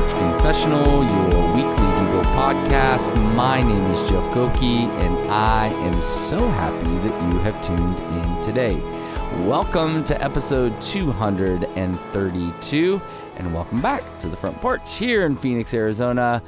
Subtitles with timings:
[0.00, 3.14] Porch Confessional, your weekly Devo podcast.
[3.34, 8.42] My name is Jeff Goki, and I am so happy that you have tuned in
[8.42, 8.76] today.
[9.46, 13.02] Welcome to episode 232,
[13.36, 16.42] and welcome back to the front porch here in Phoenix, Arizona.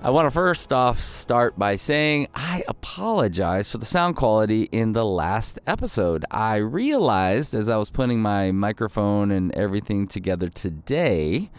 [0.00, 4.94] I want to first off start by saying I apologize for the sound quality in
[4.94, 6.24] the last episode.
[6.30, 11.50] I realized as I was putting my microphone and everything together today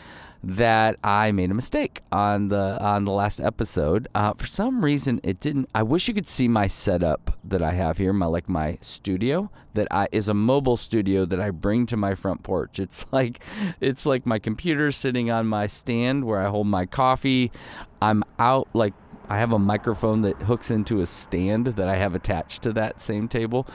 [0.45, 4.08] that I made a mistake on the on the last episode.
[4.13, 5.70] Uh, for some reason, it didn't.
[5.73, 9.49] I wish you could see my setup that I have here, my like my studio
[9.73, 12.77] that I is a mobile studio that I bring to my front porch.
[12.80, 13.40] It's like
[13.81, 17.52] it's like my computer sitting on my stand where I hold my coffee.
[18.02, 18.93] I'm out like
[19.30, 23.02] I have a microphone that hooks into a stand that I have attached to that
[23.02, 23.68] same table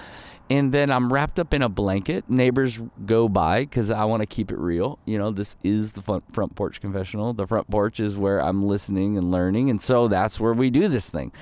[0.50, 2.28] and then I'm wrapped up in a blanket.
[2.28, 4.98] Neighbors go by because I want to keep it real.
[5.04, 7.32] You know, this is the front, porch confessional.
[7.32, 10.88] The front porch is where I'm listening and learning, and so that's where we do
[10.88, 11.32] this thing.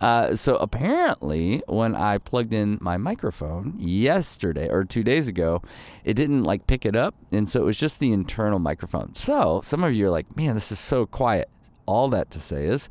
[0.00, 5.60] Uh, so apparently, when I plugged in my microphone yesterday or two days ago,
[6.04, 9.14] it didn't like pick it up, and so it was just the internal microphone.
[9.14, 11.50] So some of you are like, "Man, this is so quiet."
[11.86, 12.88] All that to say is,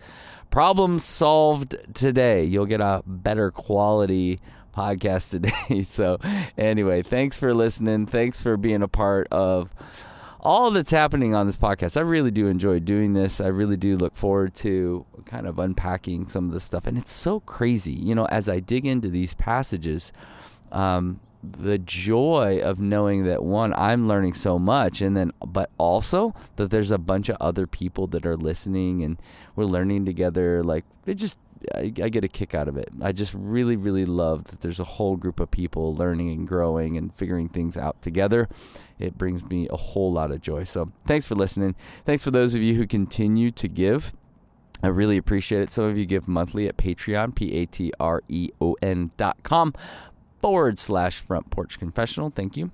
[0.49, 2.43] problem solved today.
[2.43, 4.39] You'll get a better quality
[4.75, 5.83] podcast today.
[5.83, 6.19] So,
[6.57, 8.05] anyway, thanks for listening.
[8.05, 9.73] Thanks for being a part of
[10.45, 11.97] all that's happening on this podcast.
[11.97, 13.41] I really do enjoy doing this.
[13.41, 16.85] I really do look forward to kind of unpacking some of this stuff.
[16.85, 20.13] And it's so crazy, you know, as I dig into these passages,
[20.71, 21.19] um,
[21.51, 26.69] the joy of knowing that one, I'm learning so much, and then, but also that
[26.69, 29.17] there's a bunch of other people that are listening and
[29.55, 30.63] we're learning together.
[30.63, 31.37] Like, it just
[31.73, 32.89] I, I, get a kick out of it.
[33.01, 36.97] I just really, really love that there's a whole group of people learning and growing
[36.97, 38.49] and figuring things out together.
[38.99, 40.65] It brings me a whole lot of joy.
[40.65, 41.75] So thanks for listening.
[42.05, 44.13] Thanks for those of you who continue to give.
[44.83, 45.71] I really appreciate it.
[45.71, 49.37] Some of you give monthly at Patreon, P A T R E O N dot
[49.43, 49.73] com
[50.45, 52.29] forward slash front porch confessional.
[52.29, 52.69] Thank you.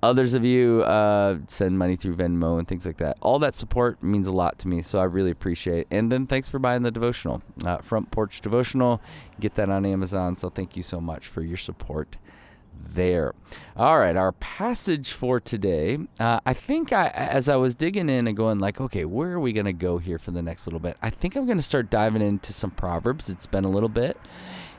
[0.00, 3.16] Others of you uh, send money through Venmo and things like that.
[3.20, 5.86] All that support means a lot to me, so I really appreciate it.
[5.90, 9.02] And then thanks for buying the devotional, uh, Front Porch Devotional.
[9.40, 12.16] Get that on Amazon, so thank you so much for your support
[12.94, 13.34] there.
[13.76, 15.98] All right, our passage for today.
[16.20, 19.40] Uh, I think I, as I was digging in and going like, okay, where are
[19.40, 20.96] we going to go here for the next little bit?
[21.02, 23.28] I think I'm going to start diving into some proverbs.
[23.28, 24.16] It's been a little bit,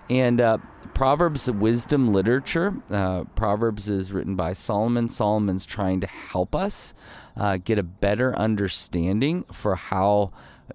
[0.10, 0.58] and uh,
[0.94, 2.76] Proverbs wisdom literature.
[2.90, 5.10] Uh, Proverbs is written by Solomon.
[5.10, 6.94] Solomon's trying to help us
[7.36, 10.32] uh, get a better understanding for how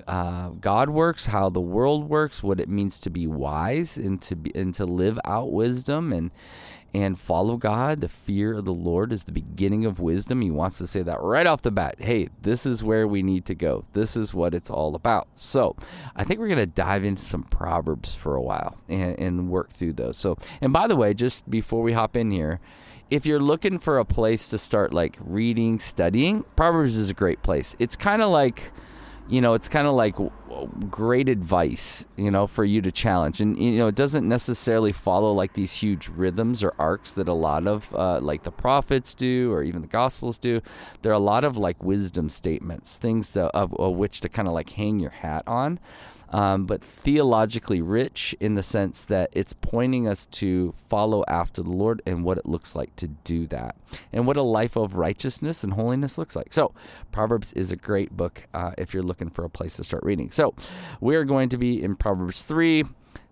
[0.07, 4.37] uh, God works, how the world works, what it means to be wise and to
[4.37, 6.31] be, and to live out wisdom and
[6.95, 8.01] and follow God.
[8.01, 10.43] The fear of the Lord is the beginning of wisdom.
[10.43, 11.97] He wants to say that right off the bat.
[11.99, 13.85] Hey, this is where we need to go.
[13.93, 15.29] This is what it's all about.
[15.35, 15.75] So
[16.15, 19.73] I think we're going to dive into some Proverbs for a while and, and work
[19.73, 20.19] through those.
[20.19, 22.61] So, and by the way, just before we hop in here,
[23.11, 27.43] if you're looking for a place to start like reading, studying, Proverbs is a great
[27.43, 27.75] place.
[27.79, 28.71] It's kind of like,
[29.29, 30.17] you know, it's kind of like
[30.91, 33.41] great advice, you know, for you to challenge.
[33.41, 37.33] And, you know, it doesn't necessarily follow like these huge rhythms or arcs that a
[37.33, 40.61] lot of uh, like the prophets do or even the gospels do.
[41.03, 44.49] There are a lot of like wisdom statements, things to, of, of which to kind
[44.49, 45.79] of like hang your hat on
[46.33, 51.71] um, but theologically rich in the sense that it's pointing us to follow after the
[51.71, 53.77] Lord and what it looks like to do that,
[54.13, 56.53] and what a life of righteousness and holiness looks like.
[56.53, 56.75] So,
[57.13, 60.31] Proverbs is a great book uh, if you're looking for a place to start reading.
[60.31, 60.55] So,
[61.01, 62.85] we're going to be in Proverbs 3.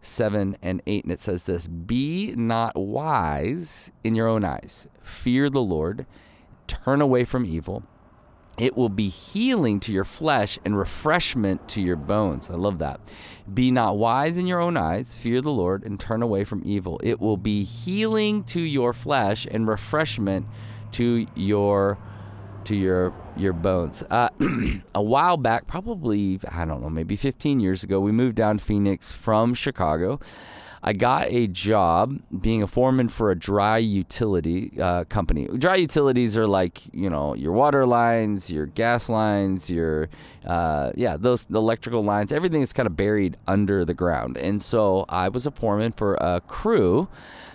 [0.03, 4.88] 7 and 8, and it says this Be not wise in your own eyes.
[5.03, 6.06] Fear the Lord,
[6.67, 7.82] turn away from evil.
[8.60, 12.50] It will be healing to your flesh and refreshment to your bones.
[12.50, 13.00] I love that.
[13.53, 17.00] Be not wise in your own eyes, fear the Lord, and turn away from evil.
[17.03, 20.46] It will be healing to your flesh and refreshment
[20.93, 21.96] to your
[22.65, 24.03] to your your bones.
[24.11, 24.29] Uh,
[24.95, 29.12] a while back, probably I don't know, maybe 15 years ago, we moved down Phoenix
[29.12, 30.21] from Chicago.
[30.83, 35.47] I got a job being a foreman for a dry utility uh, company.
[35.59, 40.09] Dry utilities are like you know your water lines, your gas lines, your
[40.47, 42.33] uh, yeah those electrical lines.
[42.33, 44.39] Everything is kind of buried under the ground.
[44.39, 47.09] And so I was a foreman for a crew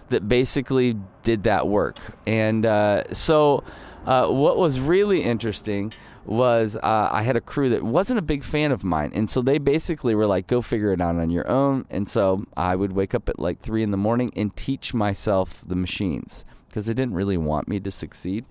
[0.10, 1.98] that basically did that work.
[2.28, 3.63] And uh, so
[4.06, 5.94] uh, what was really interesting
[6.25, 9.42] was uh, I had a crew that wasn't a big fan of mine, and so
[9.42, 12.94] they basically were like, "Go figure it out on your own." And so I would
[12.94, 16.94] wake up at like three in the morning and teach myself the machines because they
[16.94, 18.46] didn't really want me to succeed.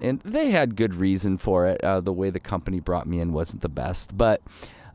[0.00, 1.82] And they had good reason for it.
[1.84, 4.16] Uh, the way the company brought me in wasn't the best.
[4.16, 4.40] But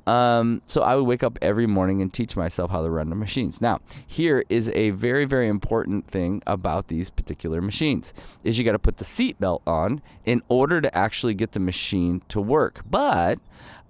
[0.07, 3.15] um, so I would wake up every morning and teach myself how to run the
[3.15, 3.61] machines.
[3.61, 8.13] Now, here is a very, very important thing about these particular machines:
[8.43, 12.21] is you got to put the seatbelt on in order to actually get the machine
[12.29, 12.81] to work.
[12.89, 13.39] But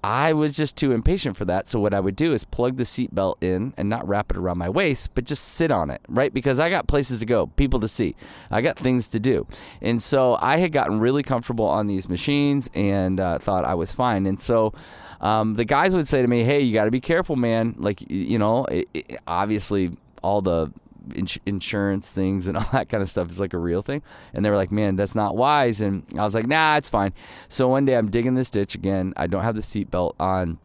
[0.05, 1.67] I was just too impatient for that.
[1.67, 4.59] So what I would do is plug the seatbelt in and not wrap it around
[4.59, 6.31] my waist, but just sit on it, right?
[6.31, 8.15] Because I got places to go, people to see.
[8.51, 9.47] I got things to do.
[9.81, 13.93] And so I had gotten really comfortable on these machines and uh, thought I was
[13.93, 14.27] fine.
[14.27, 14.75] And so
[15.21, 17.73] um, the guys would say to me, "Hey, you got to be careful, man.
[17.75, 20.71] Like, you know, it, it, obviously all the
[21.13, 24.01] ins- insurance things and all that kind of stuff is like a real thing.
[24.33, 25.81] And they were like, man, that's not wise.
[25.81, 27.13] And I was like, nah, it's fine.
[27.49, 29.13] So one day I'm digging this ditch again.
[29.17, 30.59] I don't have the seatbelt on.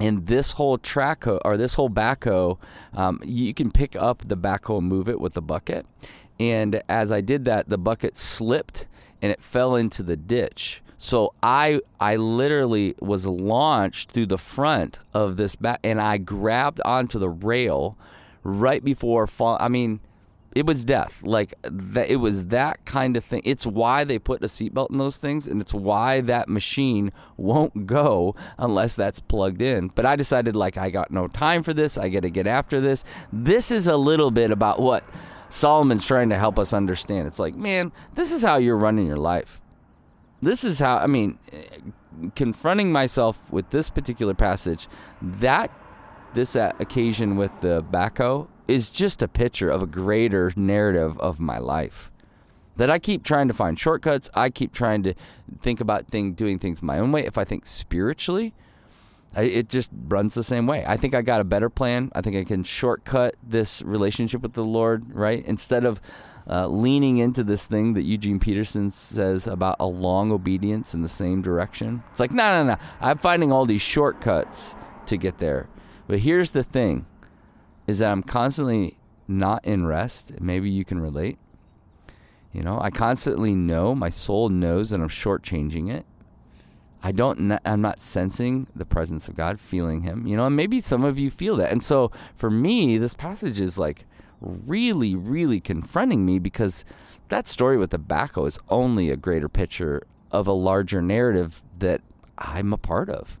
[0.00, 2.58] And this whole track or this whole backhoe,
[2.94, 5.86] um, you can pick up the backhoe and move it with the bucket.
[6.40, 8.88] And as I did that, the bucket slipped
[9.22, 10.82] and it fell into the ditch.
[10.98, 16.80] So I I literally was launched through the front of this back, and I grabbed
[16.84, 17.98] onto the rail
[18.44, 19.56] right before fall.
[19.58, 20.00] I mean,
[20.54, 21.22] it was death.
[21.24, 23.42] Like that, it was that kind of thing.
[23.44, 27.86] It's why they put a seatbelt in those things, and it's why that machine won't
[27.86, 29.88] go unless that's plugged in.
[29.88, 31.98] But I decided, like, I got no time for this.
[31.98, 33.04] I got to get after this.
[33.32, 35.04] This is a little bit about what
[35.50, 37.26] Solomon's trying to help us understand.
[37.26, 39.60] It's like, man, this is how you're running your life.
[40.40, 40.98] This is how.
[40.98, 41.64] I mean, eh,
[42.36, 44.86] confronting myself with this particular passage,
[45.20, 45.70] that
[46.34, 51.58] this occasion with the backhoe is just a picture of a greater narrative of my
[51.58, 52.10] life.
[52.76, 54.28] That I keep trying to find shortcuts.
[54.34, 55.14] I keep trying to
[55.60, 57.24] think about thing, doing things my own way.
[57.24, 58.52] If I think spiritually,
[59.36, 60.84] I, it just runs the same way.
[60.86, 62.10] I think I got a better plan.
[62.14, 65.44] I think I can shortcut this relationship with the Lord, right?
[65.46, 66.00] Instead of
[66.48, 71.08] uh, leaning into this thing that Eugene Peterson says about a long obedience in the
[71.08, 72.02] same direction.
[72.10, 72.76] It's like, no, no, no.
[73.00, 74.74] I'm finding all these shortcuts
[75.06, 75.68] to get there.
[76.06, 77.06] But here's the thing
[77.86, 78.96] is that I'm constantly
[79.28, 80.40] not in rest.
[80.40, 81.38] Maybe you can relate.
[82.52, 86.06] You know, I constantly know, my soul knows that I'm shortchanging it.
[87.02, 90.80] I don't, I'm not sensing the presence of God, feeling Him, you know, and maybe
[90.80, 91.72] some of you feel that.
[91.72, 94.06] And so for me, this passage is like
[94.40, 96.84] really, really confronting me because
[97.28, 102.00] that story with the backhoe is only a greater picture of a larger narrative that
[102.38, 103.38] I'm a part of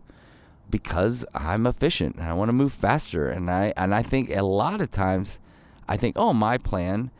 [0.74, 3.28] because I'm efficient and I want to move faster.
[3.28, 5.38] And I and I think a lot of times
[5.86, 7.12] I think, oh, my plan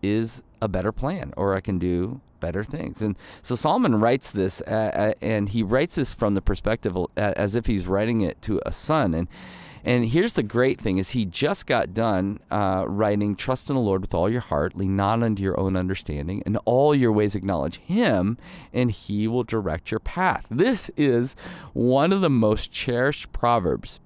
[0.00, 3.02] is a better plan, or I can do better things.
[3.02, 7.06] And so Solomon writes this, uh, uh and he writes this from the perspective uh,
[7.16, 9.12] as if he's writing it to a son.
[9.12, 9.28] And
[9.84, 13.82] and here's the great thing: is he just got done uh, writing, "Trust in the
[13.82, 17.34] Lord with all your heart, lean not unto your own understanding, and all your ways
[17.34, 18.38] acknowledge Him,
[18.72, 21.34] and He will direct your path." This is
[21.72, 24.00] one of the most cherished proverbs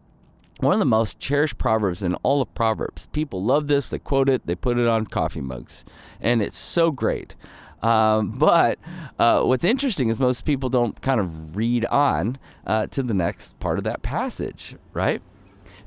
[0.60, 3.06] one of the most cherished proverbs in all of Proverbs.
[3.12, 3.90] People love this.
[3.90, 4.46] They quote it.
[4.46, 5.84] They put it on coffee mugs,
[6.20, 7.34] and it's so great.
[7.82, 8.78] Um, but
[9.18, 13.58] uh, what's interesting is most people don't kind of read on uh, to the next
[13.60, 15.20] part of that passage, right?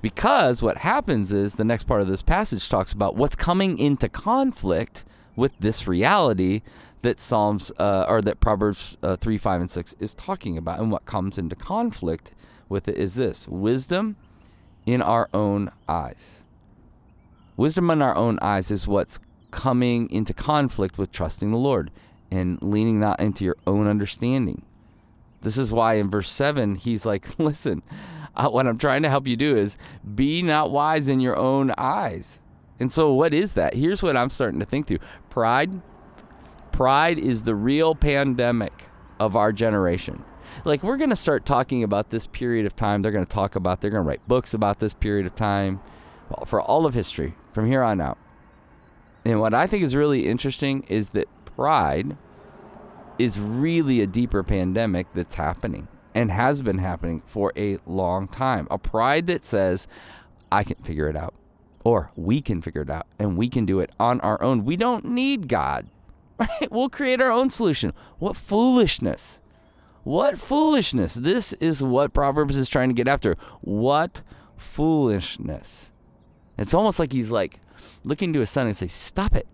[0.01, 4.07] Because what happens is the next part of this passage talks about what's coming into
[4.07, 5.03] conflict
[5.35, 6.61] with this reality
[7.01, 10.79] that Psalms uh, or that Proverbs uh, 3, 5, and 6 is talking about.
[10.79, 12.31] And what comes into conflict
[12.67, 14.15] with it is this wisdom
[14.85, 16.45] in our own eyes.
[17.57, 19.19] Wisdom in our own eyes is what's
[19.51, 21.91] coming into conflict with trusting the Lord
[22.31, 24.63] and leaning not into your own understanding.
[25.41, 27.81] This is why in verse 7, he's like, listen,
[28.35, 29.77] uh, what I'm trying to help you do is
[30.15, 32.41] be not wise in your own eyes.
[32.79, 33.73] And so, what is that?
[33.73, 35.81] Here's what I'm starting to think through pride.
[36.71, 38.85] Pride is the real pandemic
[39.19, 40.23] of our generation.
[40.65, 43.01] Like, we're going to start talking about this period of time.
[43.01, 45.81] They're going to talk about, they're going to write books about this period of time
[46.45, 48.17] for all of history from here on out.
[49.25, 52.15] And what I think is really interesting is that pride
[53.17, 55.87] is really a deeper pandemic that's happening
[56.19, 58.67] and has been happening for a long time.
[58.69, 59.87] A pride that says,
[60.51, 61.33] I can figure it out,
[61.85, 64.65] or we can figure it out, and we can do it on our own.
[64.65, 65.87] We don't need God.
[66.39, 66.71] Right?
[66.71, 67.91] We'll create our own solution.
[68.17, 69.41] What foolishness!
[70.05, 71.13] What foolishness!
[71.15, 73.35] This is what Proverbs is trying to get after.
[73.59, 74.21] What
[74.55, 75.91] foolishness!
[76.57, 77.59] It's almost like he's like
[78.05, 79.47] looking to his son and say, "Stop it!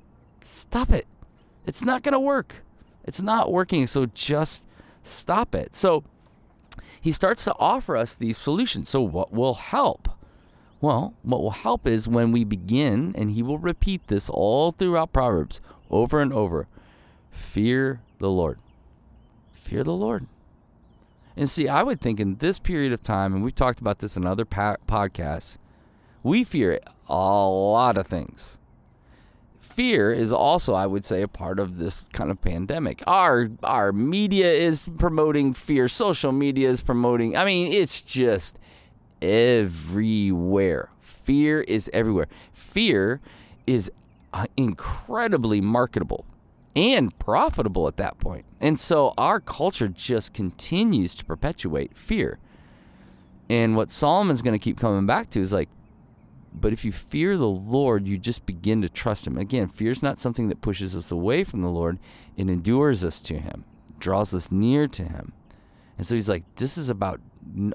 [0.44, 1.08] Stop it!
[1.66, 2.64] It's not going to work.
[3.04, 3.88] It's not working.
[3.88, 4.68] So just
[5.02, 6.04] stop it." So
[7.06, 8.90] he starts to offer us these solutions.
[8.90, 10.10] So, what will help?
[10.82, 15.14] Well, what will help is when we begin, and he will repeat this all throughout
[15.14, 16.68] Proverbs over and over.
[17.30, 18.58] Fear the Lord.
[19.54, 20.26] Fear the Lord.
[21.38, 24.18] And see, I would think in this period of time, and we've talked about this
[24.18, 25.60] in other podcasts,
[26.24, 28.58] we fear a lot of things.
[29.66, 33.04] Fear is also, I would say, a part of this kind of pandemic.
[33.08, 35.90] Our our media is promoting fear.
[35.90, 37.36] Social media is promoting.
[37.36, 38.58] I mean, it's just
[39.22, 40.90] everywhere.
[41.02, 42.28] Fear is everywhere.
[42.54, 43.20] Fear
[43.68, 43.92] is
[44.34, 46.26] uh, incredibly marketable
[46.76, 48.46] and profitable at that point.
[48.62, 52.40] And so our culture just continues to perpetuate fear.
[53.50, 55.70] And what Solomon's going to keep coming back to is like,
[56.60, 59.38] but if you fear the Lord, you just begin to trust Him.
[59.38, 62.00] Again, fear is not something that pushes us away from the Lord,
[62.38, 63.66] it endures us to Him,
[64.00, 65.34] draws us near to Him.
[65.98, 67.20] And so He's like, this is about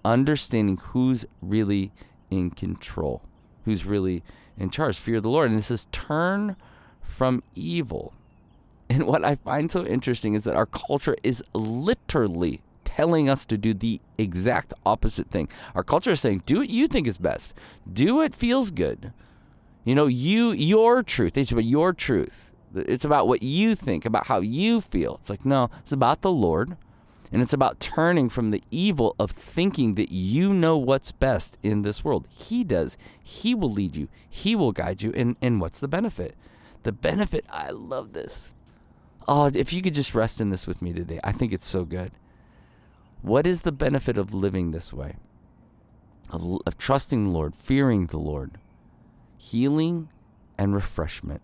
[0.05, 1.93] understanding who's really
[2.31, 3.23] in control,
[3.65, 4.23] who's really
[4.59, 4.99] in charge.
[4.99, 5.51] Fear the Lord.
[5.51, 6.57] And it says, turn
[7.01, 8.13] from evil.
[8.89, 12.61] And what I find so interesting is that our culture is literally
[13.01, 15.49] telling us to do the exact opposite thing.
[15.75, 17.55] Our culture is saying, do what you think is best.
[17.91, 19.15] Do what feels good.
[19.85, 21.39] You know, you your truth.
[21.39, 22.53] It's about your truth.
[22.75, 25.17] It's about what you think, about how you feel.
[25.19, 26.77] It's like, no, it's about the Lord.
[27.33, 31.81] And it's about turning from the evil of thinking that you know what's best in
[31.81, 32.27] this world.
[32.29, 32.99] He does.
[33.23, 34.09] He will lead you.
[34.29, 35.11] He will guide you.
[35.17, 36.35] And and what's the benefit?
[36.83, 38.53] The benefit, I love this.
[39.27, 41.21] Oh, if you could just rest in this with me today.
[41.25, 42.11] I think it's so good.
[43.23, 45.17] What is the benefit of living this way?
[46.31, 48.59] Of, of trusting the Lord, fearing the Lord,
[49.37, 50.09] healing
[50.57, 51.43] and refreshment.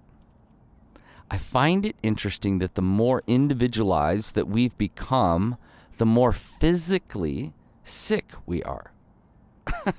[1.31, 5.57] I find it interesting that the more individualized that we've become,
[5.99, 7.53] the more physically
[7.83, 8.93] sick we are.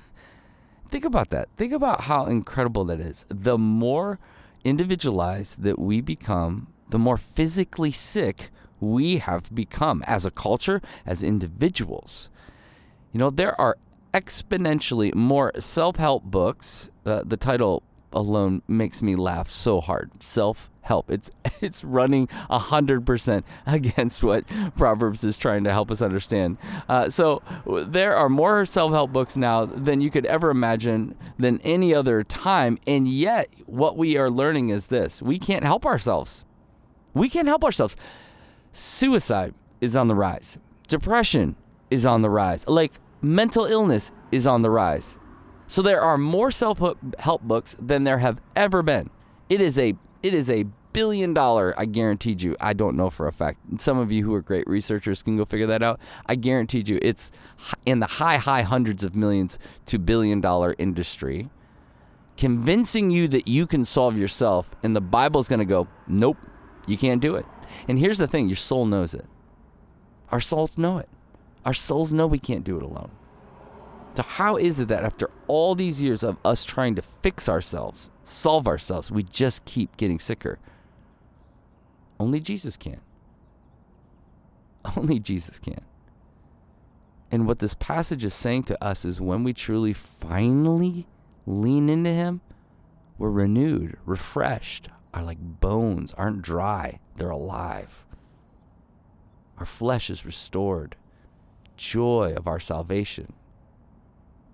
[0.90, 1.48] Think about that.
[1.56, 3.24] Think about how incredible that is.
[3.28, 4.18] The more
[4.64, 11.22] individualized that we become, the more physically sick we have become as a culture, as
[11.22, 12.30] individuals.
[13.12, 13.76] You know, there are
[14.14, 16.90] exponentially more self help books.
[17.04, 17.82] Uh, the title
[18.12, 20.10] alone makes me laugh so hard.
[20.22, 21.10] Self help.
[21.10, 21.30] It's
[21.60, 24.44] it's running hundred percent against what
[24.76, 26.58] Proverbs is trying to help us understand.
[26.88, 27.42] Uh, so
[27.86, 32.24] there are more self help books now than you could ever imagine than any other
[32.24, 36.44] time, and yet what we are learning is this: we can't help ourselves.
[37.14, 37.96] We can't help ourselves.
[38.78, 40.56] Suicide is on the rise.
[40.86, 41.56] Depression
[41.90, 42.64] is on the rise.
[42.68, 45.18] Like mental illness is on the rise.
[45.66, 49.10] So there are more self-help books than there have ever been.
[49.48, 52.54] It is a it is a billion dollar, I guaranteed you.
[52.60, 53.58] I don't know for a fact.
[53.80, 55.98] Some of you who are great researchers can go figure that out.
[56.26, 57.32] I guaranteed you it's
[57.84, 61.50] in the high high hundreds of millions to billion dollar industry.
[62.36, 66.36] Convincing you that you can solve yourself and the Bible's going to go, "Nope,
[66.86, 67.44] you can't do it."
[67.86, 69.26] And here's the thing your soul knows it.
[70.30, 71.08] Our souls know it.
[71.64, 73.10] Our souls know we can't do it alone.
[74.16, 78.10] So, how is it that after all these years of us trying to fix ourselves,
[78.24, 80.58] solve ourselves, we just keep getting sicker?
[82.18, 83.00] Only Jesus can.
[84.96, 85.80] Only Jesus can.
[87.30, 91.06] And what this passage is saying to us is when we truly finally
[91.46, 92.40] lean into Him,
[93.18, 94.88] we're renewed, refreshed.
[95.14, 98.04] Our like bones aren't dry, they're alive.
[99.58, 100.96] Our flesh is restored.
[101.76, 103.32] Joy of our salvation.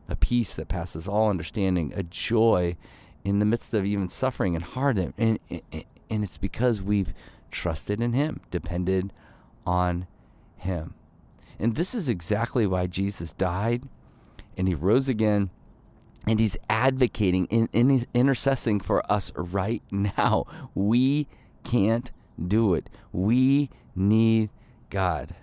[0.09, 2.77] A peace that passes all understanding, a joy
[3.25, 5.15] in the midst of even suffering and hardship.
[5.17, 7.15] And, and, and it's because we've
[7.51, 9.13] trusted in Him, depended
[9.67, 10.07] on
[10.57, 10.95] Him.
[11.59, 13.85] And this is exactly why Jesus died
[14.57, 15.51] and He rose again
[16.27, 20.47] and he's advocating and in, in, intercessing for us right now.
[20.75, 21.29] We
[21.63, 22.91] can't do it.
[23.13, 24.51] We need
[24.91, 25.35] God.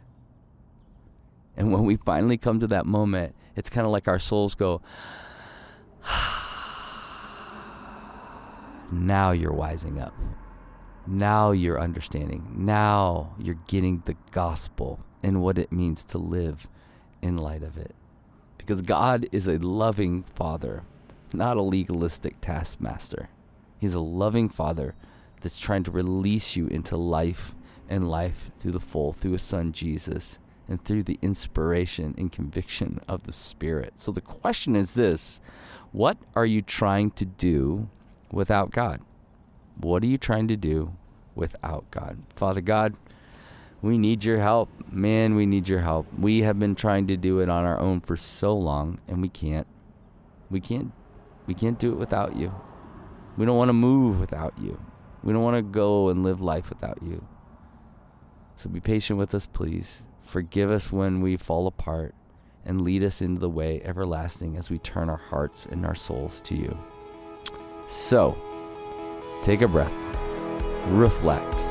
[1.58, 4.82] And when we finally come to that moment, it's kind of like our souls go,
[8.92, 10.14] now you're wising up.
[11.08, 12.52] Now you're understanding.
[12.56, 16.70] Now you're getting the gospel and what it means to live
[17.22, 17.96] in light of it.
[18.58, 20.84] Because God is a loving father,
[21.34, 23.30] not a legalistic taskmaster.
[23.80, 24.96] He's a loving father
[25.42, 27.54] that's trying to release you into life
[27.90, 33.00] and life through the full, through his son Jesus, and through the inspiration and conviction
[33.08, 33.94] of the Spirit.
[33.98, 35.42] So the question is this
[35.92, 37.90] What are you trying to do
[38.32, 39.02] without God?
[39.78, 40.94] What are you trying to do
[41.36, 42.20] without God?
[42.36, 42.96] Father God,
[43.82, 44.70] we need your help.
[44.92, 46.08] Man, we need your help.
[46.18, 49.30] We have been trying to do it on our own for so long and we
[49.30, 49.68] can't.
[50.50, 50.92] We can't
[51.48, 52.54] we can't do it without you.
[53.38, 54.80] We don't want to move without you.
[55.24, 57.24] We don't want to go and live life without you.
[58.58, 60.04] So be patient with us, please.
[60.24, 62.16] Forgive us when we fall apart
[62.66, 66.42] and lead us into the way everlasting as we turn our hearts and our souls
[66.42, 66.78] to you.
[67.88, 68.38] So,
[69.42, 69.92] take a breath,
[70.88, 71.62] reflect,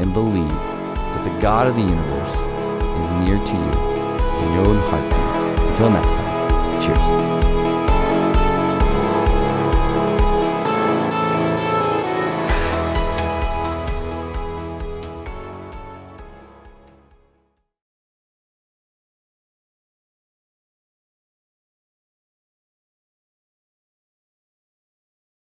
[0.00, 2.34] and believe that the God of the universe
[3.02, 3.90] is near to you
[4.40, 5.68] in your own heartbeat.
[5.68, 7.59] Until next time, cheers.